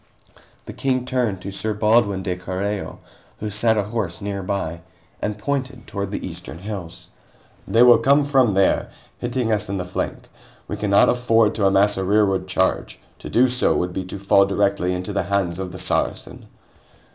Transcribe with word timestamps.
The 0.65 0.73
King 0.73 1.05
turned 1.05 1.41
to 1.43 1.51
Sir 1.51 1.75
Baldwin 1.75 2.23
de 2.23 2.35
Carreo, 2.35 2.97
who 3.39 3.51
sat 3.51 3.77
ahorse 3.77 4.19
nearby, 4.19 4.81
and 5.21 5.37
pointed 5.37 5.85
toward 5.85 6.09
the 6.09 6.25
eastern 6.27 6.57
hills. 6.57 7.09
"They 7.67 7.83
will 7.83 7.99
come 7.99 8.25
from 8.25 8.55
there, 8.55 8.89
hitting 9.19 9.51
us 9.51 9.69
in 9.69 9.77
the 9.77 9.85
flank; 9.85 10.27
we 10.67 10.75
cannot 10.75 11.09
afford 11.09 11.53
to 11.53 11.67
amass 11.67 11.97
a 11.97 12.03
rearward 12.03 12.47
charge. 12.47 12.99
To 13.19 13.29
do 13.29 13.47
so 13.47 13.75
would 13.75 13.93
be 13.93 14.03
to 14.05 14.17
fall 14.17 14.47
directly 14.47 14.95
into 14.95 15.13
the 15.13 15.21
hands 15.29 15.59
of 15.59 15.71
the 15.71 15.77
Saracen." 15.77 16.47